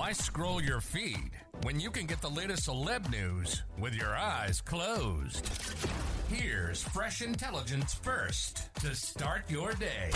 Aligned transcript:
Why 0.00 0.12
scroll 0.12 0.62
your 0.62 0.80
feed 0.80 1.30
when 1.62 1.78
you 1.78 1.90
can 1.90 2.06
get 2.06 2.22
the 2.22 2.30
latest 2.30 2.66
celeb 2.66 3.10
news 3.10 3.62
with 3.78 3.94
your 3.94 4.16
eyes 4.16 4.62
closed? 4.62 5.46
Here's 6.30 6.82
fresh 6.82 7.20
intelligence 7.20 7.92
first 7.92 8.74
to 8.76 8.94
start 8.94 9.42
your 9.50 9.74
day. 9.74 10.10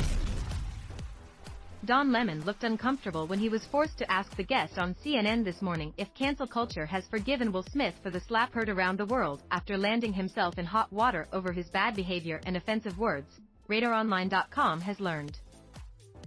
Don 1.84 2.12
Lemon 2.12 2.42
looked 2.46 2.64
uncomfortable 2.64 3.26
when 3.26 3.38
he 3.38 3.50
was 3.50 3.66
forced 3.66 3.98
to 3.98 4.10
ask 4.10 4.34
the 4.34 4.42
guest 4.42 4.78
on 4.78 4.96
CNN 5.04 5.44
this 5.44 5.60
morning 5.60 5.92
if 5.98 6.14
cancel 6.14 6.46
culture 6.46 6.86
has 6.86 7.06
forgiven 7.08 7.52
Will 7.52 7.64
Smith 7.64 7.94
for 8.02 8.08
the 8.08 8.20
slap 8.20 8.54
heard 8.54 8.70
around 8.70 8.98
the 8.98 9.04
world 9.04 9.42
after 9.50 9.76
landing 9.76 10.14
himself 10.14 10.58
in 10.58 10.64
hot 10.64 10.90
water 10.94 11.28
over 11.30 11.52
his 11.52 11.68
bad 11.68 11.94
behavior 11.94 12.40
and 12.46 12.56
offensive 12.56 12.98
words, 12.98 13.38
RadarOnline.com 13.68 14.80
has 14.80 14.98
learned. 14.98 15.38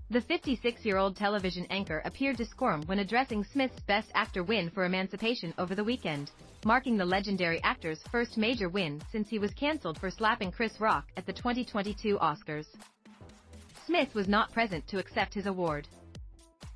The 0.09 0.21
56-year-old 0.21 1.17
television 1.17 1.67
anchor 1.69 2.01
appeared 2.05 2.37
to 2.37 2.45
squirm 2.45 2.81
when 2.83 2.99
addressing 2.99 3.43
Smith's 3.43 3.81
Best 3.81 4.09
Actor 4.15 4.43
win 4.43 4.69
for 4.69 4.85
Emancipation 4.85 5.53
over 5.57 5.75
the 5.75 5.83
weekend, 5.83 6.31
marking 6.63 6.95
the 6.95 7.03
legendary 7.03 7.61
actor's 7.61 8.01
first 8.09 8.37
major 8.37 8.69
win 8.69 9.01
since 9.11 9.27
he 9.27 9.37
was 9.37 9.53
cancelled 9.53 9.99
for 9.99 10.09
slapping 10.09 10.49
Chris 10.49 10.79
Rock 10.79 11.07
at 11.17 11.25
the 11.25 11.33
2022 11.33 12.17
Oscars. 12.19 12.67
Smith 13.85 14.15
was 14.15 14.29
not 14.29 14.53
present 14.53 14.87
to 14.87 14.97
accept 14.97 15.33
his 15.33 15.45
award. 15.45 15.89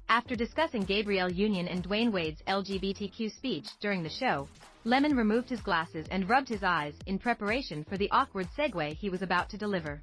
After 0.10 0.36
discussing 0.36 0.84
Gabrielle 0.84 1.32
Union 1.32 1.70
and 1.70 1.86
Dwyane 1.86 2.12
Wade's 2.12 2.42
LGBTQ 2.50 3.32
speech 3.32 3.68
during 3.80 4.04
the 4.04 4.10
show, 4.10 4.50
Lemon 4.84 5.16
removed 5.16 5.50
his 5.50 5.62
glasses 5.62 6.06
and 6.12 6.30
rubbed 6.30 6.50
his 6.50 6.64
eyes 6.64 6.96
in 7.06 7.18
preparation 7.18 7.86
for 7.86 7.96
the 7.96 8.12
awkward 8.12 8.50
segue 8.58 8.94
he 8.96 9.10
was 9.10 9.22
about 9.22 9.50
to 9.52 9.58
deliver. 9.58 10.02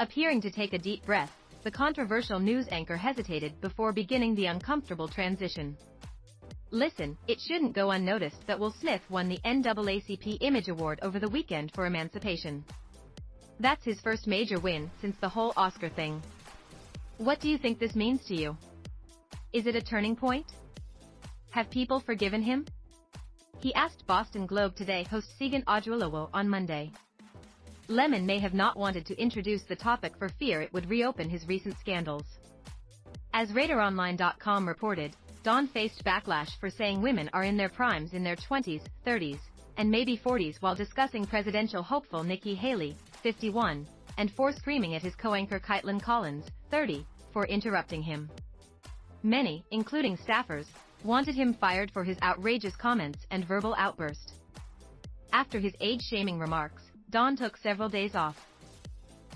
Appearing 0.00 0.40
to 0.40 0.50
take 0.50 0.72
a 0.72 0.78
deep 0.78 1.06
breath, 1.06 1.30
the 1.64 1.70
controversial 1.70 2.38
news 2.38 2.66
anchor 2.70 2.96
hesitated 2.96 3.58
before 3.62 3.90
beginning 3.90 4.34
the 4.34 4.46
uncomfortable 4.46 5.08
transition. 5.08 5.76
Listen, 6.70 7.16
it 7.26 7.40
shouldn't 7.40 7.74
go 7.74 7.92
unnoticed 7.92 8.46
that 8.46 8.58
Will 8.58 8.74
Smith 8.80 9.00
won 9.08 9.28
the 9.28 9.38
NAACP 9.46 10.38
Image 10.42 10.68
Award 10.68 10.98
over 11.02 11.18
the 11.18 11.28
weekend 11.28 11.72
for 11.74 11.86
Emancipation. 11.86 12.62
That's 13.60 13.84
his 13.84 13.98
first 14.00 14.26
major 14.26 14.60
win 14.60 14.90
since 15.00 15.16
the 15.20 15.28
whole 15.28 15.54
Oscar 15.56 15.88
thing. 15.88 16.22
What 17.16 17.40
do 17.40 17.48
you 17.48 17.56
think 17.56 17.78
this 17.78 17.94
means 17.94 18.22
to 18.26 18.34
you? 18.34 18.56
Is 19.54 19.66
it 19.66 19.76
a 19.76 19.80
turning 19.80 20.16
point? 20.16 20.46
Have 21.50 21.70
people 21.70 22.00
forgiven 22.00 22.42
him? 22.42 22.66
He 23.60 23.72
asked 23.74 24.06
Boston 24.06 24.44
Globe 24.44 24.76
Today 24.76 25.04
host 25.04 25.28
Segun 25.40 25.64
Oduolowo 25.64 26.28
on 26.34 26.46
Monday. 26.46 26.92
Lemon 27.88 28.24
may 28.24 28.38
have 28.38 28.54
not 28.54 28.78
wanted 28.78 29.04
to 29.06 29.20
introduce 29.20 29.62
the 29.64 29.76
topic 29.76 30.16
for 30.16 30.30
fear 30.30 30.62
it 30.62 30.72
would 30.72 30.88
reopen 30.88 31.28
his 31.28 31.46
recent 31.46 31.78
scandals. 31.78 32.24
As 33.34 33.50
RadarOnline.com 33.50 34.66
reported, 34.66 35.14
Don 35.42 35.66
faced 35.68 36.02
backlash 36.02 36.58
for 36.58 36.70
saying 36.70 37.02
women 37.02 37.28
are 37.34 37.42
in 37.42 37.58
their 37.58 37.68
primes 37.68 38.14
in 38.14 38.24
their 38.24 38.36
20s, 38.36 38.80
30s, 39.06 39.38
and 39.76 39.90
maybe 39.90 40.16
40s 40.16 40.62
while 40.62 40.74
discussing 40.74 41.26
presidential 41.26 41.82
hopeful 41.82 42.24
Nikki 42.24 42.54
Haley, 42.54 42.96
51, 43.22 43.86
and 44.16 44.32
for 44.32 44.52
screaming 44.52 44.94
at 44.94 45.02
his 45.02 45.14
co-anchor 45.16 45.60
Kaitlan 45.60 46.00
Collins, 46.00 46.46
30, 46.70 47.04
for 47.34 47.44
interrupting 47.46 48.00
him. 48.00 48.30
Many, 49.22 49.62
including 49.72 50.16
staffers, 50.16 50.66
wanted 51.02 51.34
him 51.34 51.52
fired 51.52 51.90
for 51.90 52.04
his 52.04 52.16
outrageous 52.22 52.76
comments 52.76 53.26
and 53.30 53.44
verbal 53.46 53.74
outburst. 53.76 54.32
After 55.32 55.58
his 55.58 55.74
age-shaming 55.80 56.38
remarks, 56.38 56.84
Don 57.14 57.36
took 57.36 57.56
several 57.56 57.88
days 57.88 58.16
off. 58.16 58.44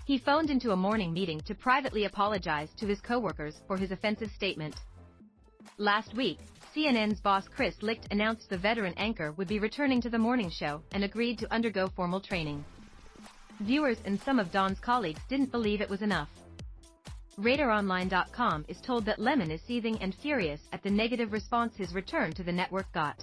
He 0.05 0.19
phoned 0.19 0.50
into 0.50 0.72
a 0.72 0.77
morning 0.77 1.12
meeting 1.12 1.41
to 1.43 1.55
privately 1.55 2.06
apologize 2.06 2.71
to 2.77 2.89
his 2.89 3.00
coworkers 3.00 3.61
for 3.69 3.77
his 3.77 3.93
offensive 3.93 4.33
statement. 4.33 4.75
Last 5.77 6.12
week, 6.17 6.41
CNN's 6.75 7.21
boss 7.21 7.47
Chris 7.47 7.81
Licht 7.81 8.09
announced 8.11 8.50
the 8.50 8.59
veteran 8.59 8.94
anchor 8.97 9.31
would 9.31 9.47
be 9.47 9.61
returning 9.61 10.00
to 10.00 10.11
the 10.11 10.19
morning 10.19 10.50
show 10.50 10.83
and 10.91 11.05
agreed 11.05 11.38
to 11.38 11.55
undergo 11.55 11.87
formal 11.87 12.21
training. 12.21 12.65
Viewers 13.61 13.99
and 14.05 14.21
some 14.22 14.41
of 14.41 14.50
Don's 14.50 14.81
colleagues 14.81 15.21
didn't 15.28 15.53
believe 15.53 15.81
it 15.81 15.88
was 15.88 16.03
enough. 16.03 16.31
RadarOnline.com 17.38 18.65
is 18.67 18.81
told 18.81 19.05
that 19.05 19.21
Lemon 19.21 19.53
is 19.53 19.62
seething 19.62 20.03
and 20.03 20.12
furious 20.17 20.62
at 20.72 20.83
the 20.83 20.91
negative 20.91 21.31
response 21.31 21.77
his 21.77 21.94
return 21.94 22.33
to 22.33 22.43
the 22.43 22.50
network 22.50 22.91
got. 22.93 23.22